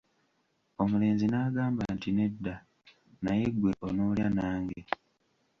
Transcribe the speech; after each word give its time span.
Omulenzi 0.81 1.25
n'agamba 1.29 1.83
nti 1.95 2.09
Nedda, 2.17 2.55
naye 3.23 3.45
ggwe 3.53 3.71
onoolya 3.87 4.27
nange! 4.37 4.81